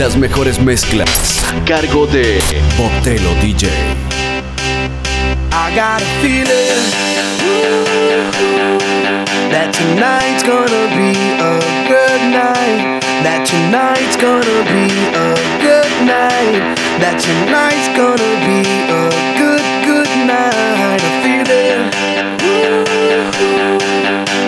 [0.00, 2.40] las mejores mezclas a cargo de
[2.78, 3.68] Botelo DJ.
[5.52, 6.88] I got a feeling
[9.50, 13.02] that tonight's gonna be a good night.
[13.22, 16.62] That tonight's gonna be a good night.
[17.02, 19.50] That tonight's gonna be a good
[19.84, 20.54] good night.
[20.80, 21.44] I feel.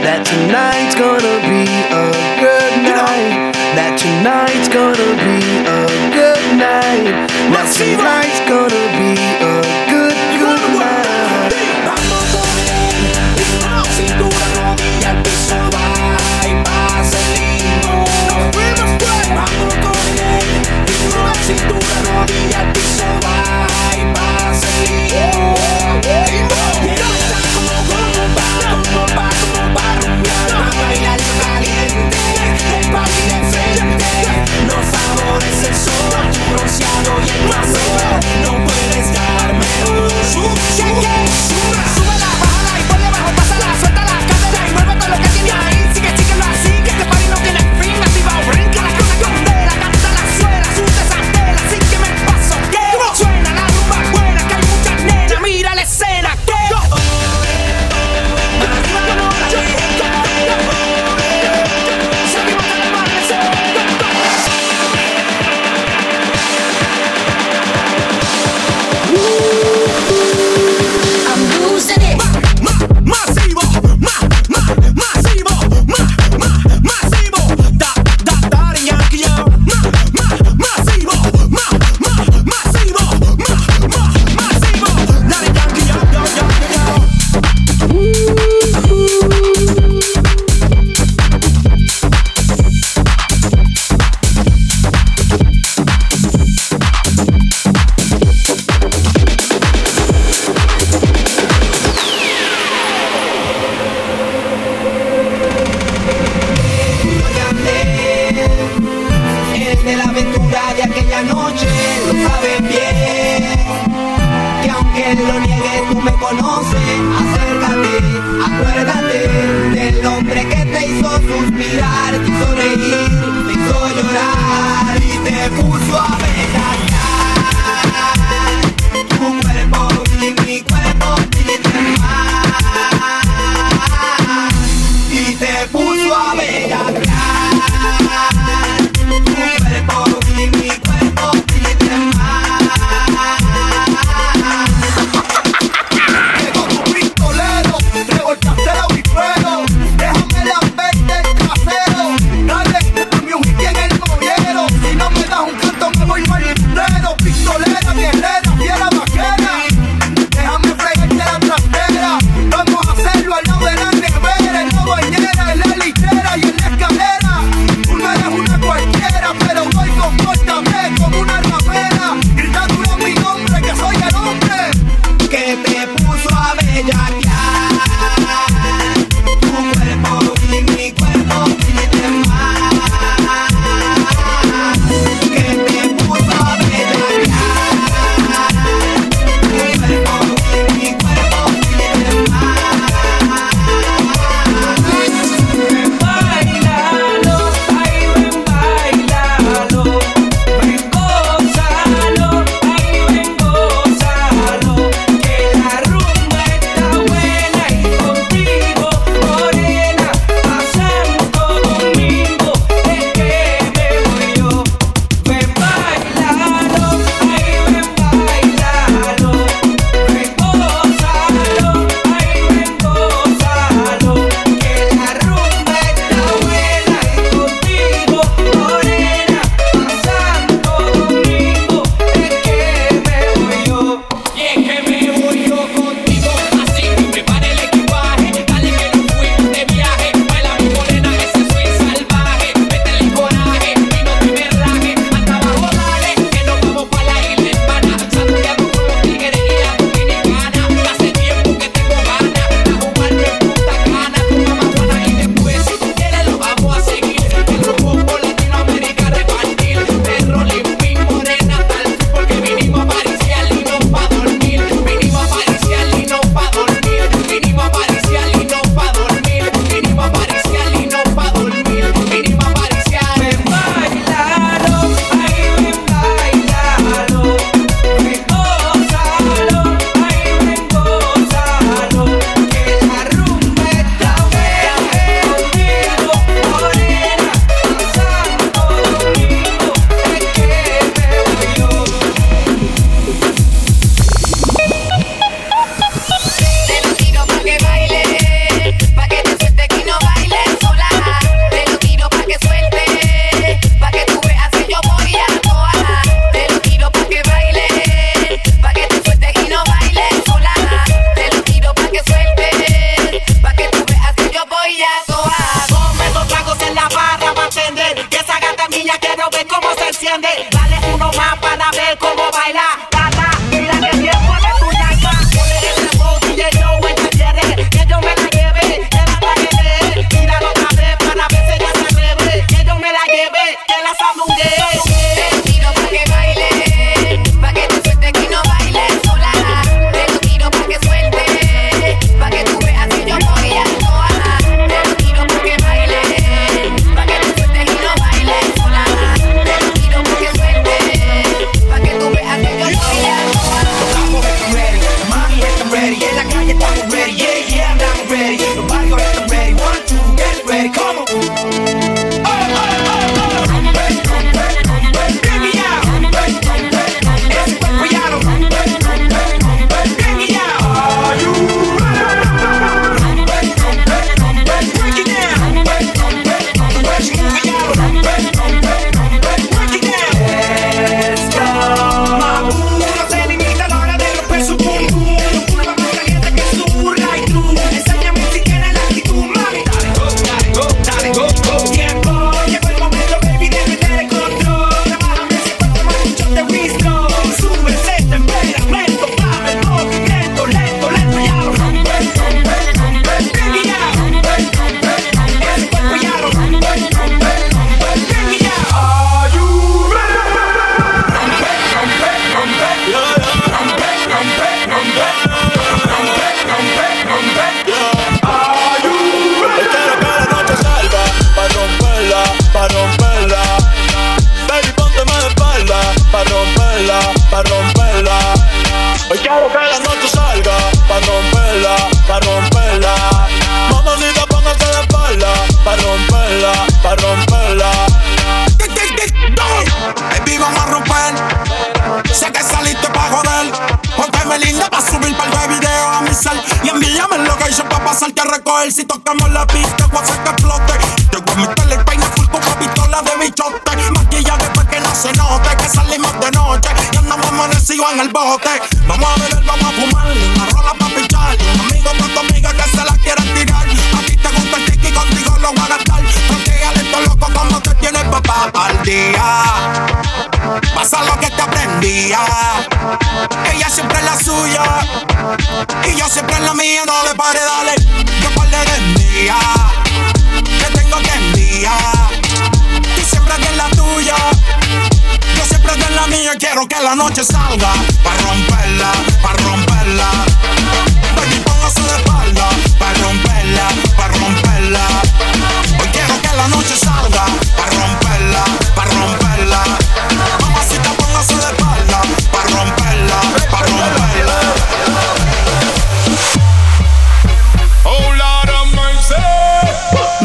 [0.00, 2.51] That tonight's gonna be a good
[3.96, 7.28] Tonight's gonna be a good night.
[7.50, 8.91] Now tonight's gonna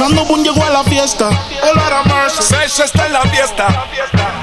[0.07, 2.81] Cuando Boom llegó a la fiesta, él era Mercy.
[2.81, 3.67] Está en la fiesta.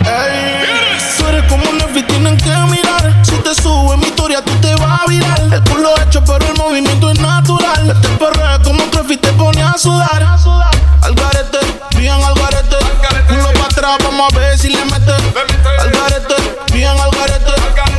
[0.05, 3.25] Ey, tú eres como Netflix, tienen que mirar.
[3.25, 5.41] Si te subo en mi historia, tú te vas a virar.
[5.41, 7.93] El culo hecho, pero el movimiento es natural.
[7.97, 10.37] Este perreo como un Crofi te pone a sudar.
[11.01, 11.61] Al garete,
[11.97, 12.77] bien al garete.
[13.27, 15.13] Culo para atrás, vamos a ver si le mete.
[15.13, 16.35] Al garete,
[16.75, 17.53] bien al garete.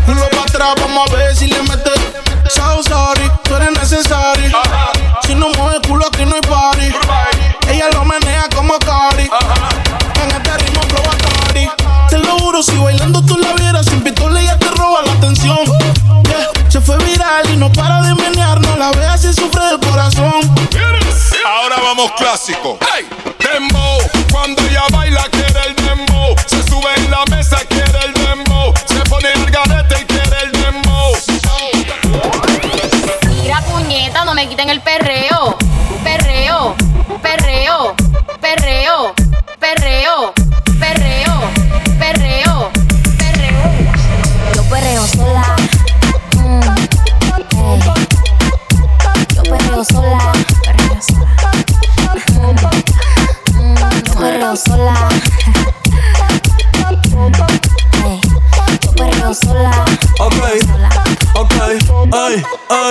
[0.06, 1.90] Culo para atrás, vamos a ver si le mete.
[2.48, 4.35] So sorry, tú eres necesario
[22.14, 22.78] clásicos.
[22.82, 23.35] ¡Hey!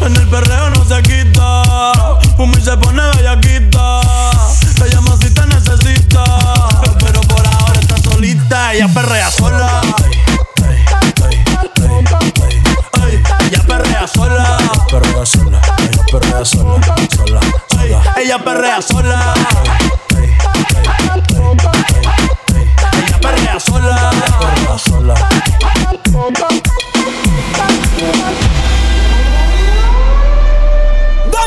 [0.00, 1.62] En el perreo no se quita.
[2.36, 4.00] Pumi se pone bellaquita.
[4.78, 6.24] Te llama si te necesita.
[7.00, 8.74] Pero por ahora está solita.
[8.74, 9.80] Ella perrea sola.
[13.40, 14.58] Ella perrea sola.
[14.90, 15.60] Perrea sola.
[15.78, 16.74] Ella perrea sola.
[16.74, 17.40] Sola, sola.
[18.16, 19.34] Ella perrea sola.
[22.96, 24.10] Ella perrea sola.
[24.12, 25.14] Ella perrea sola.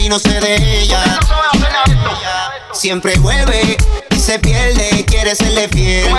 [0.04, 1.02] y no sé de ella,
[2.75, 3.78] siempre vuelve
[4.11, 6.14] y se pierde, quiere serle fiel.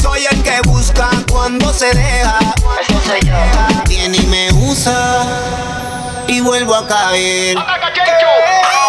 [0.00, 2.38] Soy el que busca cuando se deja.
[3.88, 5.26] Viene y me usa
[6.28, 7.58] y vuelvo a caer.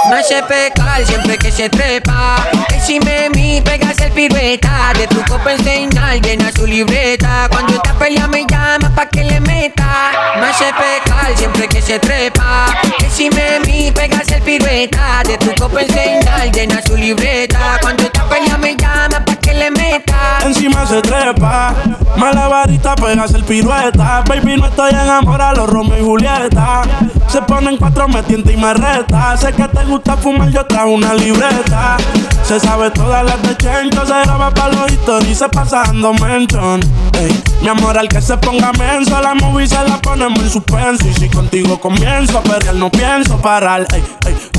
[0.10, 2.38] Me hace pecar siempre que se trepa.
[2.74, 4.92] Encima mi pegas el pirueta.
[4.98, 7.48] De tu copa enseñar, llena su libreta.
[7.52, 10.12] Cuando esta pelea me llama pa' que le meta.
[10.40, 12.66] Me hace pecar siempre que se trepa.
[13.00, 15.22] Encima mi pegas el pirueta.
[15.26, 17.78] De tu copa enseñar, llena su libreta.
[17.82, 20.40] Cuando esta pelea me llama pa' que le meta.
[20.44, 21.76] Encima se trepa,
[22.18, 24.24] malabarista pegas el pirueta.
[24.28, 26.82] Baby, no estoy enamorado, Romeo y Julieta.
[27.28, 29.38] Se ponen cuatro, me tienta y me reta.
[29.38, 31.98] Sé que te gusta fumar, yo trajo una libreta.
[32.44, 36.82] Se sabe todas las de Chencho, se graba pa' los historias pasando mention.
[37.14, 41.08] Ey, mi amor, al que se ponga menso, la movie se la ponemos en suspenso.
[41.08, 43.86] Y si contigo comienzo a perder, no pienso parar.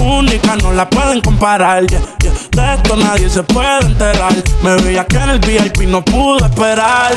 [0.00, 1.84] Única, no la pueden comparar.
[1.86, 4.32] De esto nadie se puede enterar.
[4.62, 7.12] Me veía que en el VIP no pude esperar.
[7.12, 7.16] eh.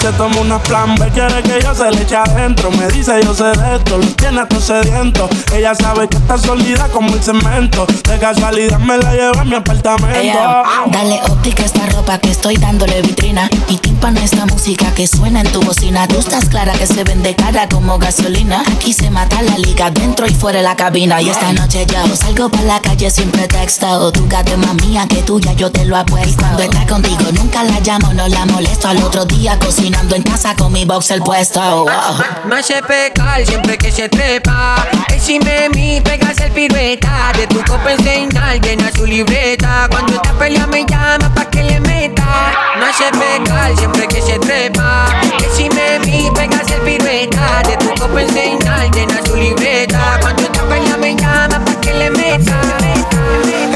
[0.00, 2.70] Se toma una plan B, quiere que yo se le eche adentro.
[2.70, 5.28] Me dice yo sé de esto, lo tiene todo sediento.
[5.52, 7.84] Ella sabe que está sólida como el cemento.
[8.08, 10.18] De casualidad me la lleva a mi apartamento.
[10.18, 14.90] Ea, dale óptica a esta ropa que estoy dándole vitrina Y tímpano a esta música
[14.94, 18.92] que suena en tu bocina Tú estás clara que se vende cara como gasolina Aquí
[18.92, 22.48] se mata la liga dentro y fuera de la cabina Y esta noche yo salgo
[22.48, 25.96] para la calle sin pretexto Tu gato es más mía que tuya, yo te lo
[25.96, 30.14] apuesto Y cuando está contigo nunca la llamo, no la molesto Al otro día cocinando
[30.14, 32.20] en casa con mi boxer puesto wow.
[32.44, 34.86] Me hace pecar siempre que se trepa.
[35.12, 37.32] Encima de mí pegas el pirueta.
[37.36, 39.88] De tu copa enseñar, llena su libreta.
[39.90, 42.52] Cuando esta pelea me llama pa' que le meta.
[42.78, 45.06] Me hace pecar siempre que se trepa.
[45.50, 47.62] Encima de mí pegas el pirueta.
[47.68, 50.18] De tu copa enseñar, llena su libreta.
[50.20, 52.60] Cuando esta pelea me llama pa' que le meta.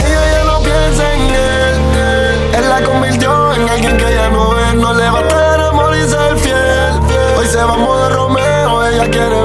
[0.07, 2.55] Ella ya no piensa en él.
[2.55, 4.75] Él la convirtió en alguien que ya no es.
[4.75, 7.01] No le va a estar amor y ser fiel.
[7.37, 9.44] Hoy se va modo Romeo, ella quiere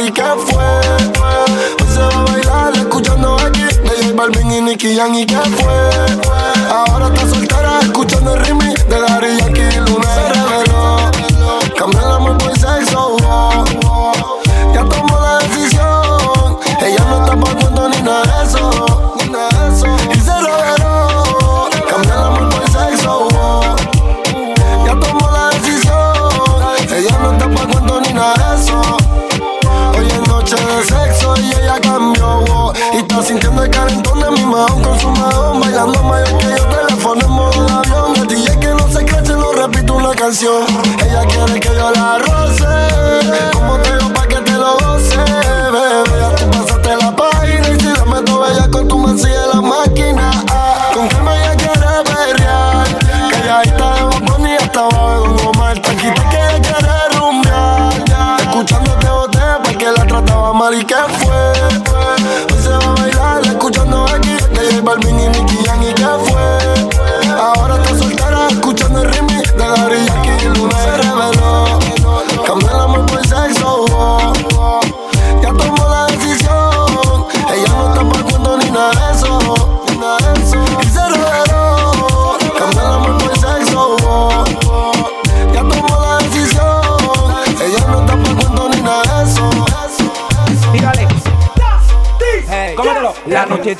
[0.00, 0.64] y que fue.
[1.80, 5.83] Hoy se va a bailar escuchando aquí J Balvin y Nicky Jam y que fue.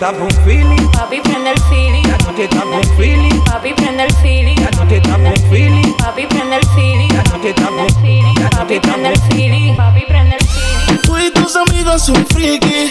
[0.05, 0.90] Está con feeling.
[0.90, 2.03] Papi, prende el feeling.
[2.03, 3.40] La noche está con feeling.
[3.45, 4.57] Papi, prende el feeling.
[4.57, 5.93] La noche está con feeling.
[5.97, 7.09] Papi, prende el feeling.
[7.09, 8.35] La noche está con feeling.
[8.51, 9.77] Papi, prende el feeling.
[9.77, 11.03] Papi, prende el feeling.
[11.05, 12.90] Tú y tus amigos son friki.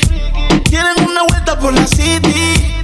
[0.64, 2.82] Quieren una vuelta por la city.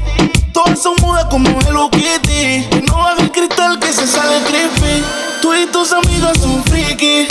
[0.53, 2.67] Todas son mudas como Hello Kitty.
[2.77, 5.03] Y no baja el cristal que se sale creepy.
[5.41, 7.27] Tú y tus amigos son friki.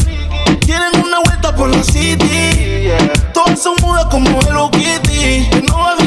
[0.67, 2.91] Quieren una vuelta por la city.
[3.33, 5.49] Todas son mudas como Hello Kitty.
[5.59, 5.98] Y no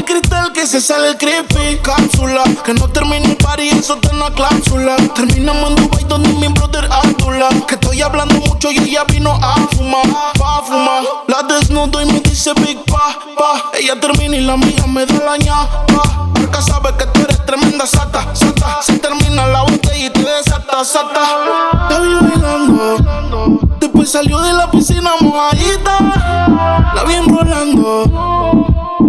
[0.72, 1.80] se sale el creepy.
[1.84, 4.96] Cápsula, que no termine un party, eso está en la cláusula.
[5.14, 7.50] Terminamos en Dubai donde mi brother Abdullah.
[7.68, 10.08] Que estoy hablando mucho y ella vino a fumar,
[10.40, 11.04] pa' fumar.
[11.28, 13.72] La desnudo y me dice Big Pa, pa.
[13.78, 16.32] Ella termina y la amiga me da la ñapa.
[16.34, 18.80] Porque sabe que tú eres tremenda sata, sata.
[18.82, 21.90] Se termina la botella y te desata, sata.
[21.90, 23.60] La vi bailando.
[23.78, 26.00] Después salió de la piscina mojadita.
[26.96, 28.51] La vi enrolando.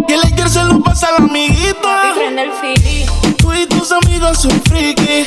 [0.07, 2.13] Y el Laker se lo pasa a la Papi, amiguita.
[2.15, 3.05] prende el feeling.
[3.37, 5.25] Tú y tus amigos son friki.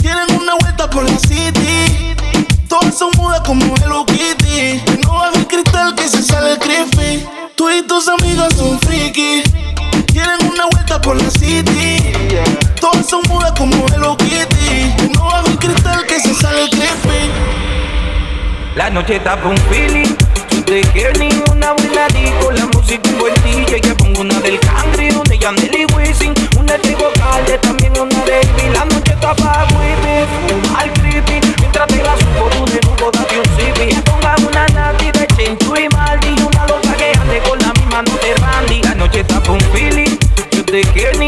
[0.00, 2.14] Quieren una vuelta por la city.
[2.68, 4.80] Todas son mudas como Hello Kitty.
[5.02, 7.26] No baja el cristal que se sale el creepy.
[7.56, 9.42] Tú y tus amigos son friki.
[10.12, 12.12] Quieren una vuelta por la city.
[12.80, 15.08] Todas son mudas como Hello Kitty.
[15.14, 17.30] No baja el cristal que se sale el creepy.
[18.76, 20.14] La noche está con feeling.
[20.68, 23.80] Quieres ni una buena disco, la música un buen DJ.
[23.80, 26.34] Que pongo una del country, una de Yandel y Wisin.
[26.58, 28.74] Una de vocales, también una de Ivy.
[28.74, 31.40] La noche está pa' whippy, fumar creepy.
[31.60, 33.94] Mientras te la subo, tú de nuevo date un sipi.
[33.94, 36.36] Que ponga una nati de Chencho y Maldi.
[36.46, 38.82] Una loca que ande con la misma no te randy.
[38.82, 40.18] La noche está con feeling.
[40.52, 41.27] Si te quieres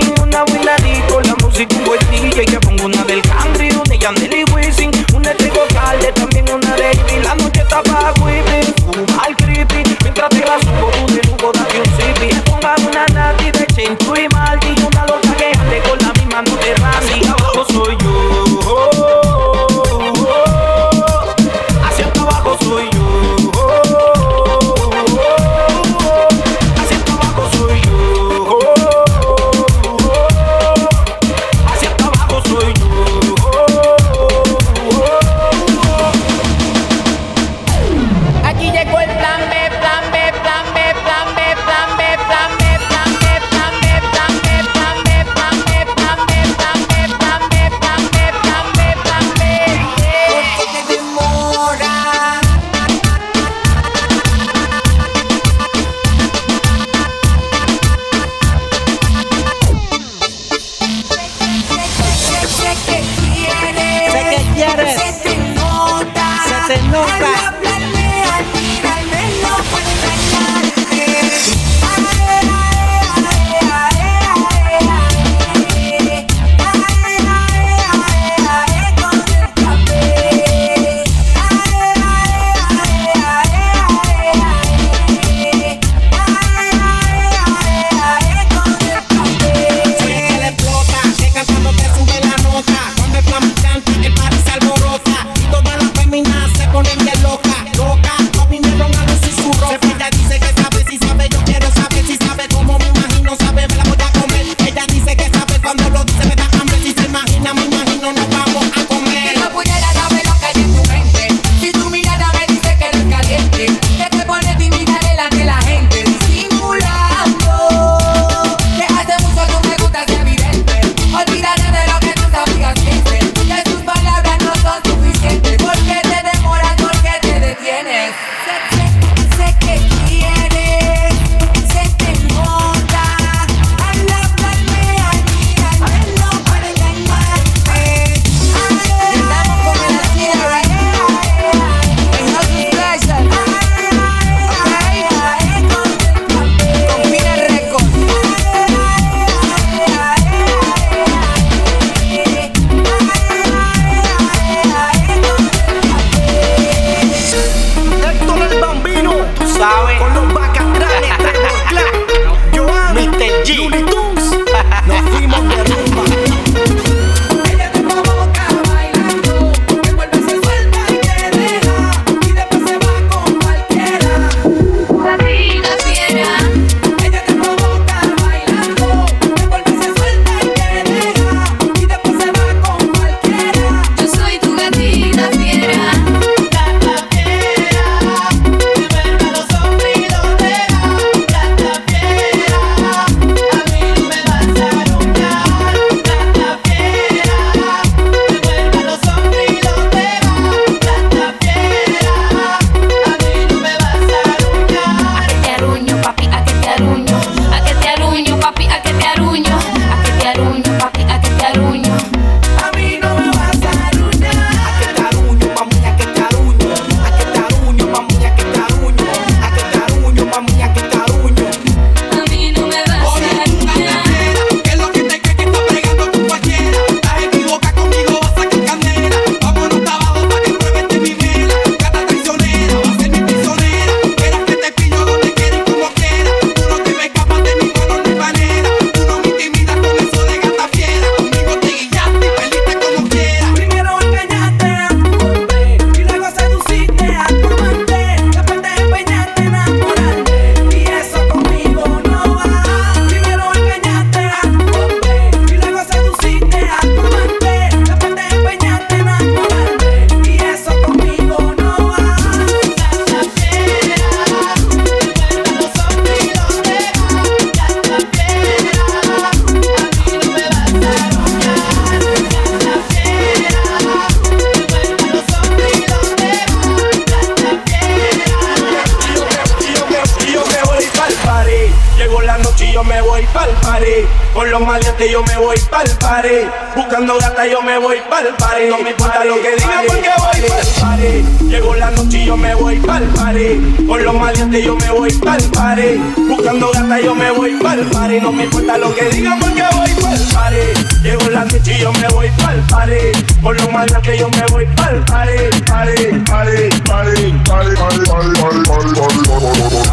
[287.70, 288.68] me voy pa'l party.
[288.68, 291.48] No me importa lo que digan porque voy pa'l party.
[291.48, 293.87] Llegó la noche y yo me voy pa'l party.
[293.87, 296.00] Con los maleantes yo me voy pa'l party.
[296.28, 298.20] Buscando gata yo me voy pa'l party.
[298.20, 300.56] No me importa lo que digan porque voy pa'l party.
[301.02, 303.40] Llegó la noche y yo me voy pa'l party.
[303.40, 305.33] Con los maleantes yo me voy pa'l party.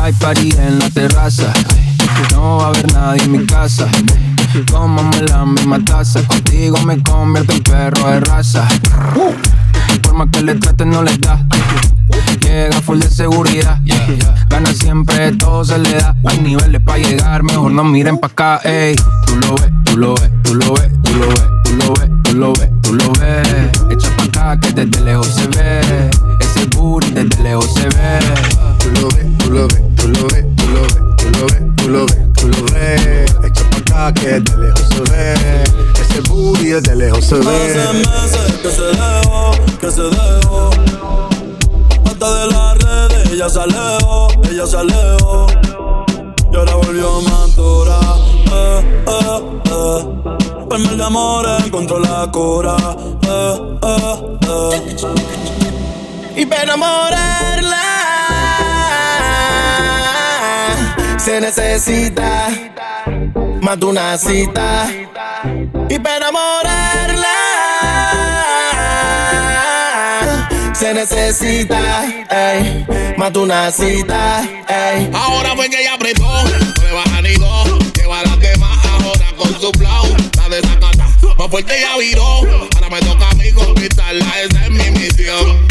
[0.01, 1.53] Hay party en la terraza.
[2.31, 3.87] No va a haber nadie en mi casa.
[4.65, 6.21] Cómame la misma taza.
[6.27, 8.67] Contigo me convierto en perro de raza.
[10.01, 11.45] Por más que le traten, no les da.
[12.41, 13.79] Llega full de seguridad.
[14.49, 16.15] Gana siempre, todo se le da.
[16.25, 18.59] Hay niveles para llegar, mejor no miren pa' acá.
[18.63, 21.93] Ey, tú lo ves, tú lo ves, tú lo ves, tú lo ves, tú lo
[21.93, 23.69] ves, tú lo ves, tú lo ves.
[23.91, 26.09] Echa pa' acá que desde lejos se ve.
[26.39, 28.19] Ese booty desde lejos se ve.
[28.79, 31.75] Tú lo ves, tú lo ves, tú lo ves, tú lo ves, tú lo ves,
[31.75, 33.27] tú lo ves, tú lo ves.
[34.13, 35.63] Que desde lejos se ve.
[35.99, 37.41] Ese booty desde lejos se ve.
[37.47, 40.69] Hace meses que se dejó, que se dejó.
[42.05, 45.47] Hasta de las redes ella se alejó, ella se alejó.
[46.51, 47.99] Y ahora volvió más dura.
[48.53, 50.77] Eh, eh, eh.
[50.77, 52.77] Mil de amores encontró la cura.
[53.23, 53.77] Eh.
[56.37, 57.83] Y para enamorarla
[61.17, 62.47] se necesita
[63.61, 64.89] más de una cita.
[65.89, 67.27] Y para enamorarla
[70.73, 72.85] se necesita ey,
[73.17, 74.41] más de una cita.
[74.67, 75.09] ey.
[75.13, 76.43] Ahora fue que ella apretó,
[77.23, 77.93] ni dos.
[77.95, 80.15] Lleva las demás ahora con su flow.
[80.37, 82.23] La desacata, más fuerte ya viró.
[82.75, 85.66] Ahora me toca a mí conquistarla, esa es mi misión.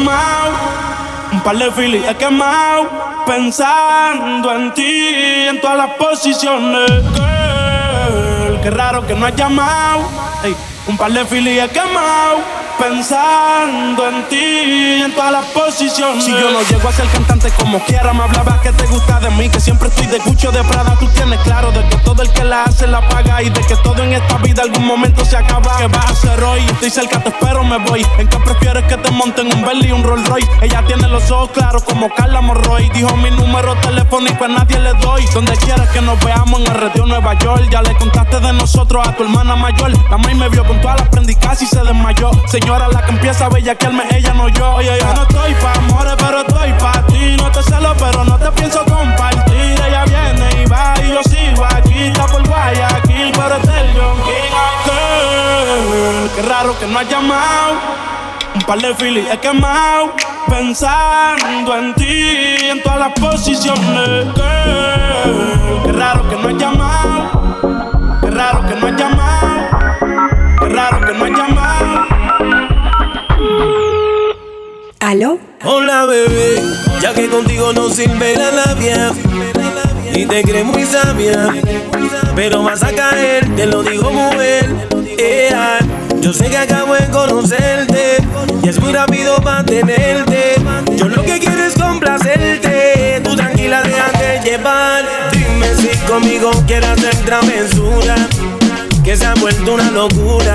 [0.00, 2.88] Un par de filis he quemado.
[3.26, 5.08] Pensando en ti
[5.48, 6.88] en todas las posiciones.
[7.14, 10.08] Girl, qué raro que no has llamado.
[10.86, 12.57] Un par de filis he quemado.
[12.78, 16.24] Pensando en ti en todas las posiciones.
[16.24, 19.30] Si yo no llego a ser cantante como quiera, me hablaba que te gusta de
[19.30, 20.94] mí, que siempre estoy de Gucci o de Prada.
[20.98, 23.74] Tú tienes claro de que todo el que la hace la paga y de que
[23.76, 25.76] todo en esta vida algún momento se acaba.
[25.78, 26.60] ¿Qué vas a hacer hoy?
[26.60, 28.06] Estoy cerca, te espero, me voy.
[28.18, 30.48] ¿En qué prefieres que te monten un Bentley y un Rolls Royce?
[30.62, 32.88] Ella tiene los ojos claros como Carla Morroy.
[32.90, 35.24] Dijo mi número telefónico a nadie le doy.
[35.34, 37.68] Donde quieras que nos veamos en el retiro Nueva York.
[37.70, 39.90] Ya le contaste de nosotros a tu hermana mayor.
[40.10, 42.30] La maíz me vio con todas las prendicas y se desmayó.
[42.68, 44.74] Señora, la que empieza a bellaquearme, ella no yo.
[44.74, 47.34] Oye, yo no estoy pa' amores, pero estoy pa' ti.
[47.38, 49.74] No te celo, pero no te pienso compartir.
[49.86, 52.08] Ella viene y va y yo sigo aquí.
[52.08, 54.18] Está por Guayaquil, pero es el John
[56.34, 57.72] Qué raro que no has llamado.
[58.54, 60.12] Un par de filis he quemado.
[60.46, 64.26] Pensando en ti en todas las posiciones.
[64.34, 68.20] Girl, Qué raro que no has llamado.
[68.20, 69.68] Qué raro que no has llamado.
[70.60, 71.87] Qué raro que no has llamado.
[75.00, 75.38] ¿Aló?
[75.64, 76.60] Hola bebé,
[77.00, 79.12] ya que contigo no sirve la labia
[80.12, 81.54] Y te crees muy sabia
[82.34, 84.68] Pero vas a caer, te lo digo mujer
[85.16, 85.78] Ea,
[86.20, 88.16] Yo sé que acabo de conocerte
[88.64, 90.56] Y es muy rápido mantenerte
[90.96, 95.04] Yo lo que quiero es complacerte Tú tranquila, déjate llevar.
[95.30, 98.16] Dime si conmigo quieres hacer travesura
[99.04, 100.54] Que se ha vuelto una locura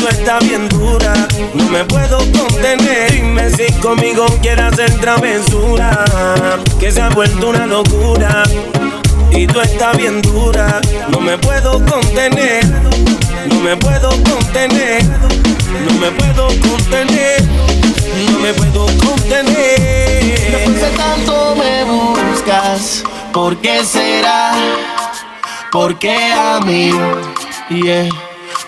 [0.00, 1.12] tú estás bien dura,
[1.54, 3.12] no me puedo contener.
[3.12, 6.04] Dime si conmigo quieres hacer travesura,
[6.78, 8.42] que se ha vuelto una locura.
[9.30, 12.64] Y tú estás bien dura, no me puedo contener,
[13.48, 17.42] no me puedo contener, no me puedo contener,
[18.32, 19.80] no me puedo contener.
[20.50, 24.52] Después de tanto me buscas, ¿por qué será?
[25.70, 26.90] ¿Por qué a mí?
[27.68, 28.29] Yeah.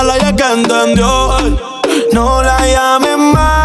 [0.00, 1.38] mala y es que entendió.
[1.38, 1.56] ey.
[2.12, 3.59] No la llames más,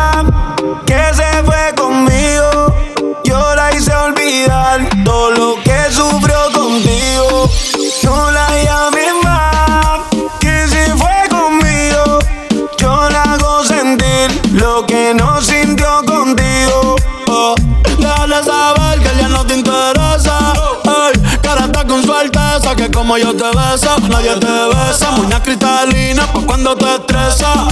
[23.06, 25.12] como yo te beso, nadie te besa.
[25.12, 27.68] Muña cristalina pa' cuando te estresa.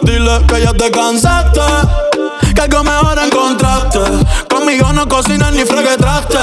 [0.00, 1.60] Dile que ya te cansaste,
[2.54, 4.00] que algo mejor encontraste.
[4.48, 6.38] Conmigo no cocinas ni fregues traste.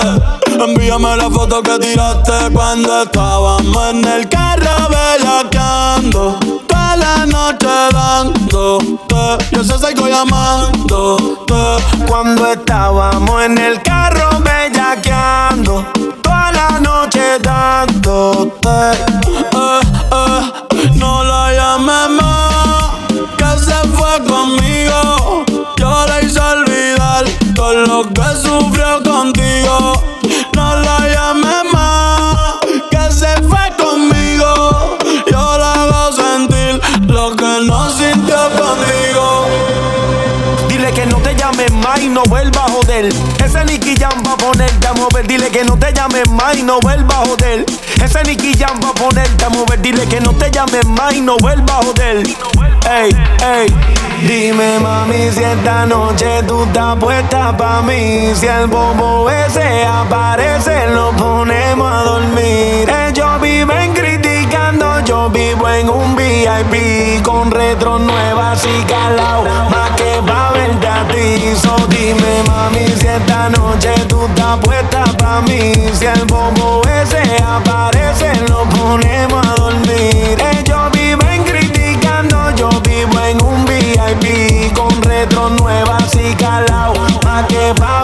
[0.52, 6.38] Envíame la foto que tiraste cuando estábamos en el carro bellaqueando.
[6.68, 11.56] Toda la noche dándote, yo sé sigo llamándote.
[12.08, 15.88] Cuando estábamos en el carro bellaqueando,
[17.40, 17.44] Eh,
[20.96, 22.90] no la llames más,
[23.38, 25.46] que se fue conmigo.
[25.78, 30.02] Yo la hice olvidar todo lo que sufrió contigo.
[30.54, 32.56] No la llames más,
[32.90, 34.98] que se fue conmigo.
[35.30, 39.46] Yo la hago sentir lo que no sintió contigo.
[40.70, 42.67] Dile que no te llames más y no vuelva
[42.98, 45.28] Ese Nicky Jam va a ponerte a mover.
[45.28, 47.64] Dile que no te llames más y no vuelva a joder.
[48.04, 49.80] Ese Nicky Jam va a ponerte a mover.
[49.82, 52.26] Dile que no te llames más y no vuelva a joder.
[52.90, 53.68] Ey, ey.
[54.28, 58.34] Dime mami si esta noche tú estás puesta pa' mí.
[58.34, 62.90] Si el bobo ese aparece, lo ponemos a dormir.
[63.08, 64.27] Ellos viven criticando,
[65.08, 69.44] yo vivo en un VIP con retro nuevas y calao.
[69.70, 71.56] Más que pa' verte a ti.
[71.56, 75.72] So dime mami si esta noche tú estás puesta pa' mí.
[75.94, 80.38] Si el bobo ese aparece, lo ponemos a dormir.
[80.58, 85.97] Ellos viven criticando, yo vivo en un VIP con retro nuevas
[86.36, 86.94] calao.
[87.24, 87.98] Más que pa'.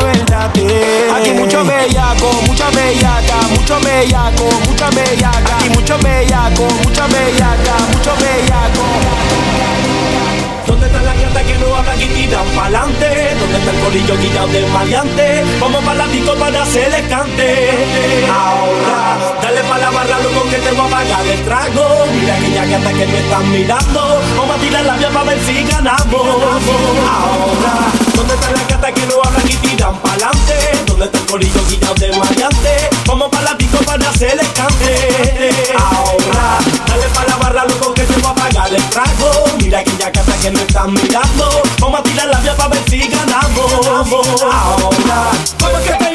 [1.15, 5.57] Aquí mucho bellaco, mucha bellaca, mucho bellaco, mucha bellaca.
[5.57, 9.12] Aquí mucho bellaco, mucha bellaca, mucho bellaco.
[11.33, 13.35] ¿Dónde está la gata que no habla y tiran pa'lante?
[13.39, 15.43] ¿Dónde está el colillo guillado de maleante?
[15.59, 17.69] Vamos para la disco para hacerle cante.
[18.29, 22.05] Ahora, dale pa' la barra, loco, que te voy a pagar el trago.
[22.13, 24.21] Mira aquella gata que me están mirando.
[24.37, 26.21] Vamos a tirar la vía para ver si ganamos.
[26.21, 27.73] Ahora,
[28.15, 30.55] ¿dónde está la gata que no habla y tiran pa'lante?
[30.85, 32.89] ¿Dónde está el colillo guillado de maleante?
[33.07, 35.49] Vamos para la disco para hacerle cante.
[35.77, 38.42] Ahora, dale pa' la barra, loco, que te voy a pagar
[38.75, 39.45] el trago.
[39.61, 41.61] Mira aquella gata que me están mirando.
[41.79, 43.71] Vamos a tirar la vía para ver si ganamos.
[44.41, 46.12] Ahora, ¿cómo es que te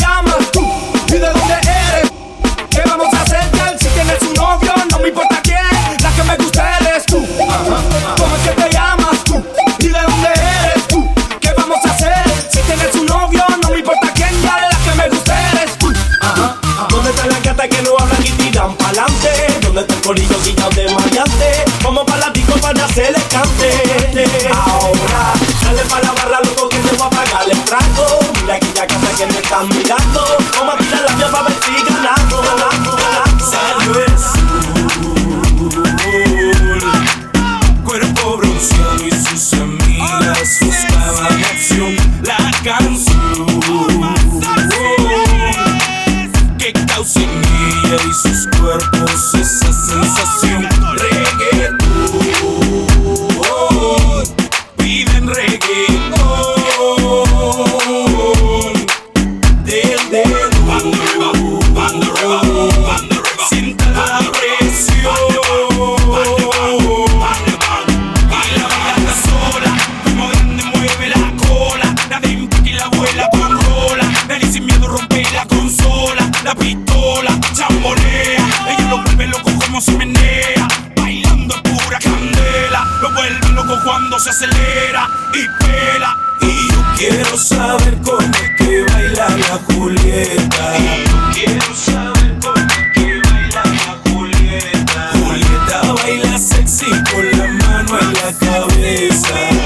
[98.80, 99.57] la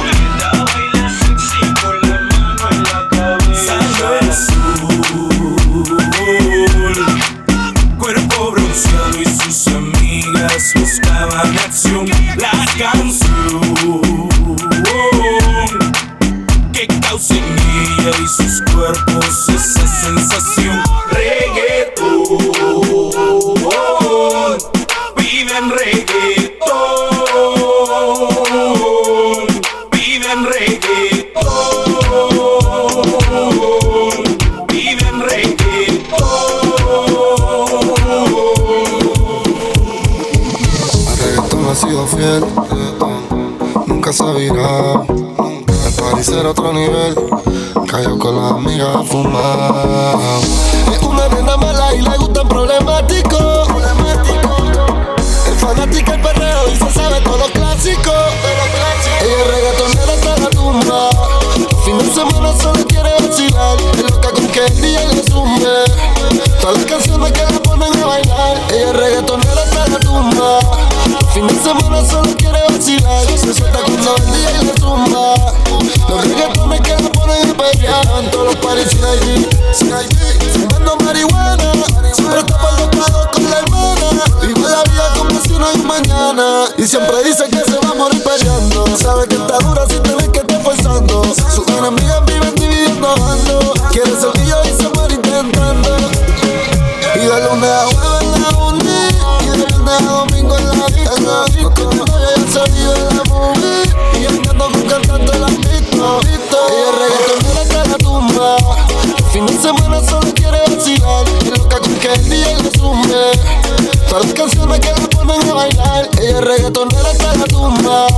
[114.13, 116.11] Todas canciones que la ponen a bailar.
[116.21, 118.09] Ella es reggaetonera hasta la tumba.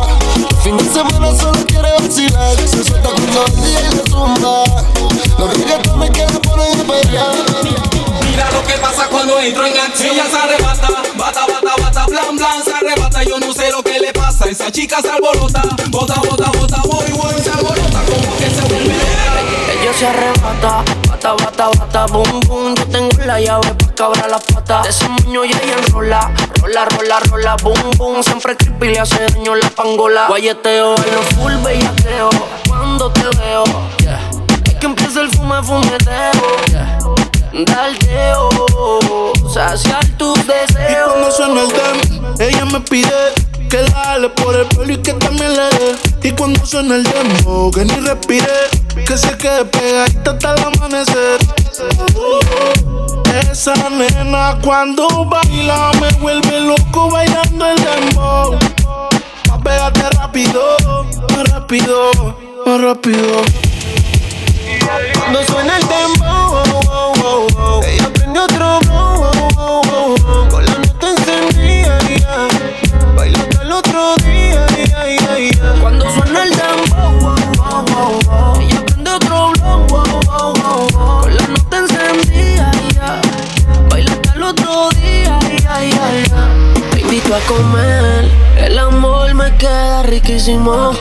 [0.65, 2.57] Fin de semana solo quiere vacilar.
[2.69, 4.65] Se suelta cuando el día le zumba.
[5.39, 7.37] Los reggaetones que la ponen a pelear.
[8.29, 10.15] Mira lo que pasa cuando entro en acción.
[10.15, 13.23] Ella se arrebata, bata, bata, bata, blan, blan, se arrebata.
[13.23, 14.47] Yo no sé lo que le pasa.
[14.47, 17.94] Esa chica se alborota, bota, bota, bota, voy, voy, se alborota
[20.05, 22.75] se arrebata, bata, bata, bata, boom, boom.
[22.75, 24.83] Yo tengo la llave pa' cabrar las patas.
[24.83, 26.31] De ese y ella enrola,
[26.61, 28.23] rola, rola, rola, boom, boom.
[28.23, 30.27] Siempre creepy le hace daño la pangola.
[30.29, 32.29] Guayeteo en los full bellaqueo.
[32.69, 33.65] Cuando te veo,
[34.01, 34.21] yeah.
[34.67, 36.33] es que empieza el fume, fumeteo.
[36.69, 36.99] Yeah.
[37.65, 38.51] Daldeo,
[39.53, 40.91] saciar tus deseos.
[40.91, 43.33] Y cuando suena el dem, ella me pide
[43.75, 46.29] que la jale por el pelo y que también le dé.
[46.29, 48.47] Y cuando suena el demo, que ni respire,
[49.05, 51.41] que se quede pegadita hasta el amanecer.
[53.51, 58.15] Esa nena cuando baila me vuelve loco bailando el.
[59.49, 60.77] Más pégate rápido,
[61.33, 62.13] más rápido,
[62.65, 63.43] más rápido.
[90.45, 90.93] Riquísimo.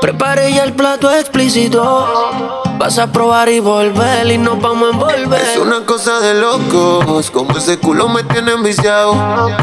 [0.00, 2.06] Preparé ya el plato explícito.
[2.78, 5.40] Vas a probar y volver y nos vamos a envolver.
[5.40, 9.14] Es una cosa de locos, como ese culo me tiene enviciado.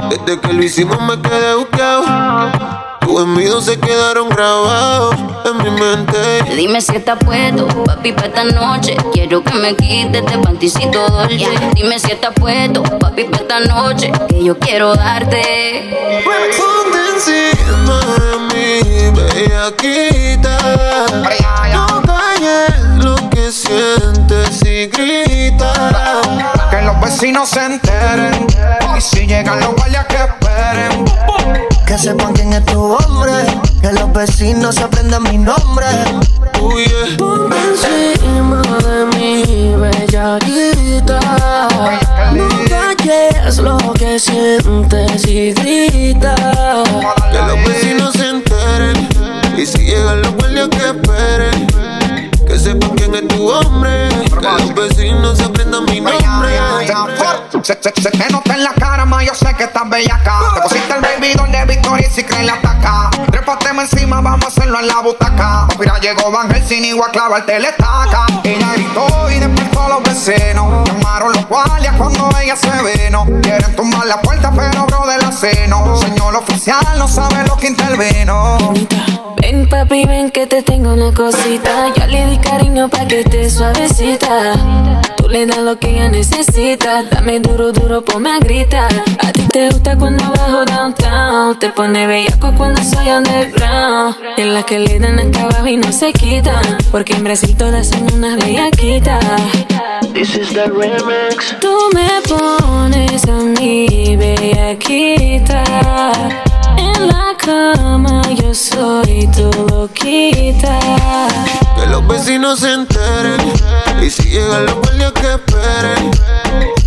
[0.09, 2.76] Desde que lo hicimos me quedé buscado.
[3.17, 6.43] Tus envidios se quedaron grabados en mi mente.
[6.55, 8.95] Dime si está puesto, papi, pa' esta noche.
[9.11, 11.49] Quiero que me quites este panticito dolce.
[11.73, 14.11] Dime si está puesto, papi, pa' esta noche.
[14.29, 15.97] Que yo quiero darte.
[16.23, 20.59] Ponte encima de mí, bellaquita.
[21.73, 25.91] No calles lo que sientes y grita.
[26.69, 28.45] Que los vecinos se enteren.
[28.95, 31.76] Y si llegan los guardias que esperen.
[31.87, 33.31] Que sepan quién es tu hombre.
[33.81, 35.85] Que los vecinos se aprendan mi nombre.
[37.17, 41.19] Ponte encima de mi bellaquita.
[42.33, 46.35] No calles lo que sientes y grita.
[47.31, 49.09] Que los vecinos se enteren.
[49.57, 51.96] Y si llegan los guardias que esperen.
[52.47, 54.09] Que sepan quién es tu hombre.
[54.09, 56.57] Que los vecinos se aprendan mi nombre.
[57.63, 60.39] Se, se, se te nota en la cara, ma, yo sé que estás bellaca.
[60.55, 63.09] Te pusiste el baby de Victoria y si creen la ataca.
[63.31, 65.67] Trépateme encima, vamos a hacerlo en la butaca.
[65.79, 68.25] Mira, llegó Van Helsing y a clavarte la estaca.
[68.43, 70.87] Ella gritó y despertó a los vecinos.
[70.87, 73.25] Llamaron los guardias cuando ella se vino.
[73.41, 75.97] Quieren tumbar la puerta, pero bro de la seno.
[75.97, 78.57] Señor oficial, no sabe lo que intervino.
[79.41, 81.93] Ven papi, ven que te tengo una cosita.
[81.95, 84.53] Yo le cariño pa' que esté suavecita.
[85.17, 87.03] Tú le das lo que ella necesita.
[87.03, 88.91] Dame duro, duro, ponme a gritar.
[89.23, 91.59] A ti te gusta cuando bajo downtown.
[91.59, 94.15] Te pone bellaco cuando soy underground.
[94.37, 96.77] Y en las que le dan acá abajo y no se quitan.
[96.91, 99.23] Porque en Brasil todas son unas bellaquitas.
[100.13, 101.55] This is the remix.
[101.59, 105.63] Tú me pones a mi bellaquita.
[106.77, 110.79] En la cama yo soy tu loquita.
[111.77, 113.41] Que los vecinos se enteren.
[114.03, 116.11] Y si llegan los guardias que esperen.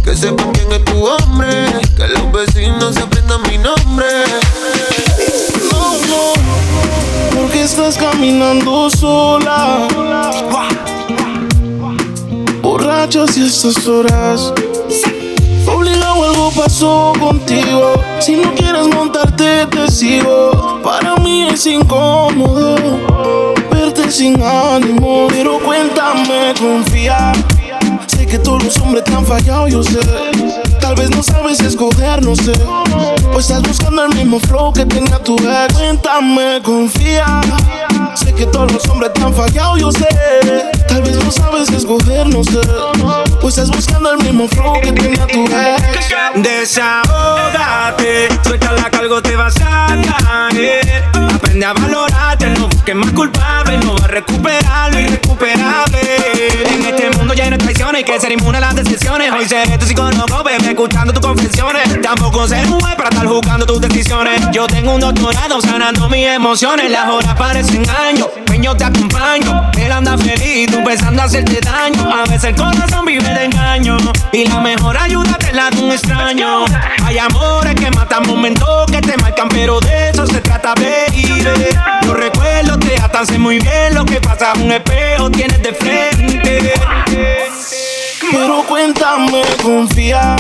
[0.04, 1.66] Que sepan quién es tu hombre.
[1.96, 4.06] Que los vecinos se aprendan mi nombre.
[7.96, 9.88] caminando sola.
[12.62, 14.52] Borrachos y estas horas.
[15.74, 17.94] Obligado algo pasó contigo.
[18.20, 20.80] Si no quieres montarte, te sigo.
[20.82, 22.76] Para mí es incómodo
[23.70, 25.28] verte sin ánimo.
[25.28, 27.32] Pero cuéntame, confía.
[28.06, 30.00] Sé que todos los hombres te han fallado, yo sé.
[30.80, 32.52] Tal vez no sabes escoger, no sé.
[33.32, 35.74] O estás buscando el mismo flow que tenía tu ex.
[35.74, 37.40] Cuéntame, confía.
[38.14, 40.08] Sé que todos los hombres te han fallado, yo sé.
[40.88, 42.60] Tal vez no sabes escoger, no sé.
[43.42, 46.14] O estás buscando el mismo flow que tenía tu ex.
[46.34, 51.04] Desahógate, suelta la cargo te vas a caer.
[51.34, 56.00] Aprende a valorarte, no busques más culpable, no va a recuperar lo irrecuperable.
[56.70, 59.32] En este mundo lleno de traiciones, que ser inmune a las decisiones.
[59.32, 62.02] Hoy seré tu psicólogo, bebé, escuchando tus confesiones.
[62.02, 64.40] Tampoco ser un para estar juzgando tus decisiones.
[64.52, 66.90] Yo tengo un doctorado sanando mis emociones.
[66.90, 69.70] Las horas parecen años, peño te acompaño.
[69.78, 72.06] Él anda feliz, tú pensando hacerte daño.
[72.12, 73.96] A veces el corazón vive engaño.
[74.32, 76.64] Y la mejor ayuda te la da un extraño.
[77.04, 81.44] Hay amores que matan momentos que te marcan, pero de eso se trata, baby.
[82.06, 84.52] Los recuerdos te atan, muy bien lo que pasa.
[84.54, 86.72] Un espejo tienes de frente.
[88.30, 90.36] Pero cuéntame, confía.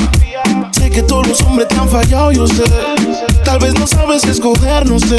[0.72, 2.64] Sé que todos los hombres te han fallado, yo sé.
[3.44, 5.16] Tal vez no sabes escoger, no sé.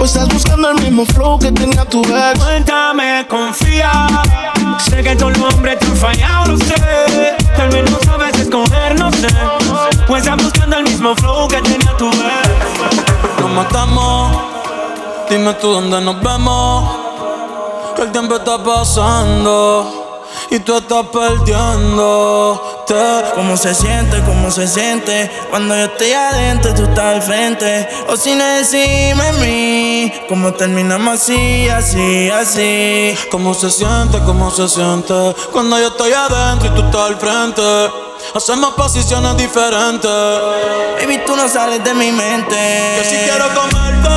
[0.00, 2.38] O estás buscando el mismo flow que tenía tu ex.
[2.42, 4.06] Cuéntame, confía.
[4.78, 6.74] Sé que todos los hombres te han fallado, lo sé.
[7.56, 9.28] Tal vez no sabes escoger, no sé.
[10.08, 13.40] O estás buscando el mismo flow que tenía tu ex.
[13.40, 14.36] Nos matamos.
[15.28, 16.90] Dime tú dónde nos vemos.
[17.96, 20.01] Que el tiempo está pasando.
[20.52, 22.94] Y tú estás perdiéndote.
[23.34, 24.20] ¿Cómo se siente?
[24.26, 25.30] ¿Cómo se siente?
[25.48, 27.88] Cuando yo estoy adentro, tú estás al frente.
[28.08, 33.16] O si no decime a mí, ¿cómo terminamos así, así, así?
[33.30, 34.18] ¿Cómo se siente?
[34.26, 35.14] ¿Cómo se siente?
[35.52, 37.62] Cuando yo estoy adentro y tú estás al frente.
[38.34, 40.10] Hacemos posiciones diferentes.
[41.00, 42.98] Baby, tú no sales de mi mente.
[42.98, 44.10] Yo sí quiero comerte.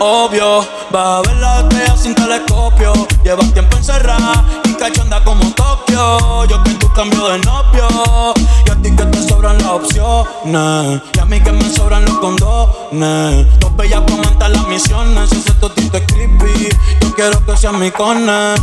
[0.00, 2.92] Obvio, va a ver la estrella sin telescopio.
[3.24, 6.44] Llevas tiempo encerrada y cachonda como Tokio.
[6.46, 8.34] Yo que tú cambio de novio.
[8.66, 11.02] Y a ti que te sobran las opciones.
[11.14, 13.46] Y a mí que me sobran los condones.
[13.60, 15.32] Dos bellas comentan las misiones.
[15.32, 16.68] Ese totito es creepy.
[17.00, 18.54] Yo quiero que seas mi cone.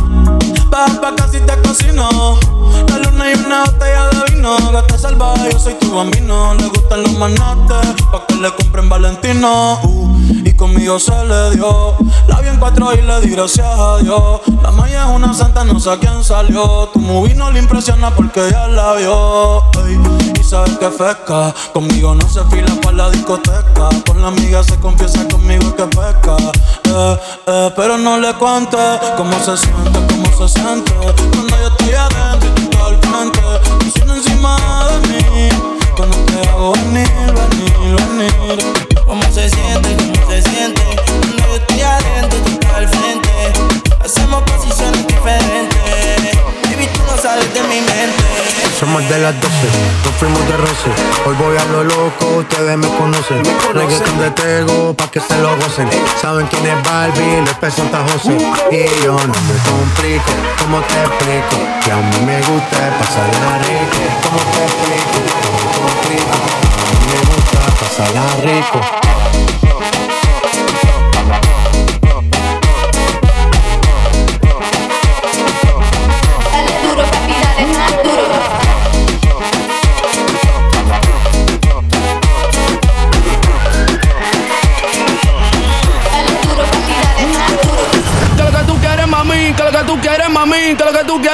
[0.70, 2.38] Baja pa' casi te cocino.
[2.88, 4.56] La luna y una botella de vino.
[4.72, 6.54] Gata salvaje, yo soy tu bambino.
[6.54, 8.02] Le gustan los manates.
[8.10, 9.80] Pa' que le compren Valentino.
[9.82, 11.96] Uh, y conmigo se le dio.
[12.26, 14.40] La vi en cuatro y le di gracias a Dios.
[14.62, 16.88] La maya es una santa, no sé a quién salió.
[16.92, 19.62] Tu movie no le impresiona porque ya la vio.
[20.38, 21.54] Y sabes que fresca.
[21.72, 23.88] Conmigo no se fila para la discoteca.
[24.06, 26.36] Con la amiga se confiesa conmigo que pesca.
[26.84, 28.78] Eh, eh, pero no le cuente
[29.16, 30.92] cómo se siente, cómo se siente.
[31.32, 33.40] Cuando yo estoy adentro y tú al frente.
[33.78, 34.56] Presiona encima
[34.90, 35.48] de mí.
[35.96, 38.86] Cuando te hago venir, venir, venir.
[39.06, 39.96] ¿Cómo se siente?
[39.96, 40.95] ¿Cómo se siente?
[48.78, 49.48] Somos de las 12,
[50.04, 50.90] nos fuimos de roce.
[51.24, 53.42] Hoy voy a lo loco, ustedes me conocen.
[53.72, 55.88] Reggaeton de Tego, pa' que se lo gocen.
[56.20, 58.36] Saben quién es Barbie, les presenta José.
[58.70, 61.56] Y yo no me complico, ¿cómo te explico?
[61.82, 63.96] Que a mí me gusta pasarla rico.
[64.24, 65.24] ¿Cómo te explico?
[65.74, 66.36] ¿Cómo te explico?
[66.76, 69.05] A mí me gusta pasarla rico.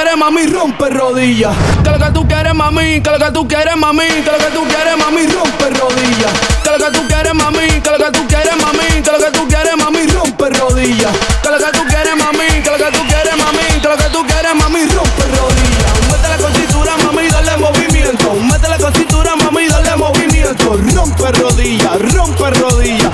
[0.03, 1.55] Quieres, mami, rompe rodillas.
[1.83, 4.51] Que lo que tú quieres, mami, que lo que tú quieres, mami, que lo que
[4.53, 6.31] tú quieres, mami, rompe rodillas.
[6.63, 9.31] Que lo que tú quieres, mami, que lo que tú quieres, mami, que lo que
[9.31, 11.13] tú quieres, mami, rompe rodillas.
[11.41, 14.09] Que lo que tú quieres, mami, que lo que tú quieres, mami, que lo que
[14.11, 15.93] tú quieres, mami, rompe rodillas.
[16.11, 18.33] Métele con cintura, mami, dale movimiento.
[18.33, 20.79] Métele con cintura, mami, dale movimiento.
[20.95, 23.11] Rompe rodillas, rompe rodillas.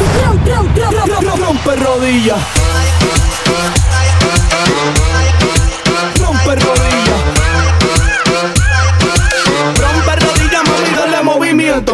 [1.39, 2.39] Rompe, rodillas.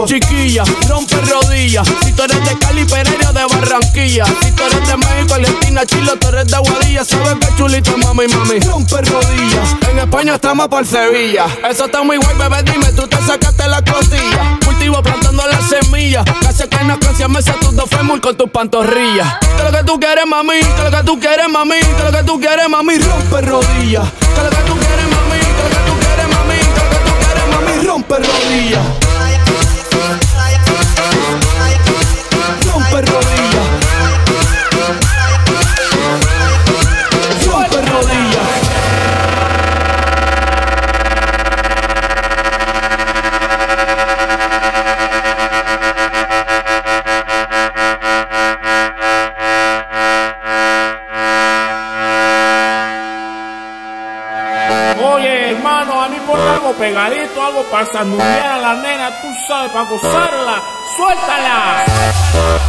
[0.06, 1.88] Chiquilla, rompe rodillas.
[2.04, 4.26] Si tú eres de Cali, Pereira de Barranquilla.
[4.26, 7.04] Si tú eres de México, Argentina, Chile, tú eres de Guadilla.
[7.04, 8.60] Sabes que chulito, mami, mami.
[8.60, 9.76] Rompe rodillas.
[9.90, 11.48] En España estamos por Sevilla.
[11.70, 12.64] Eso está muy guay, bebé.
[12.64, 14.60] Dime, tú te sacaste la costilla.
[14.64, 16.24] Cultivo plantando las semillas.
[16.42, 16.98] Casi que no
[17.30, 19.40] mesa tus dos fémur con tus pantorrillas.
[19.58, 20.60] Que lo que tú quieres, mami.
[20.60, 21.80] Que lo que tú quieres, mami.
[21.80, 22.98] Que lo que tú quieres, mami.
[23.00, 24.08] Rompe rodillas.
[24.20, 25.40] Que lo que tú quieres, mami.
[25.40, 26.60] Que lo que tú quieres, mami.
[26.60, 27.88] Que lo que tú quieres, mami.
[27.88, 29.05] Rompe rodillas.
[32.92, 33.64] perro día.
[37.54, 38.66] Un perro día.
[56.78, 60.62] pegadito, algo para sanduñar a la nena, tú sabes, para gozarla.
[60.96, 62.65] ¡Suéltala!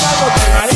[0.00, 0.71] melody.